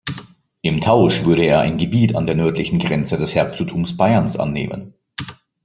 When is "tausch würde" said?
0.81-1.43